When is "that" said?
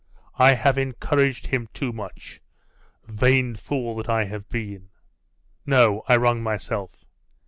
3.97-4.09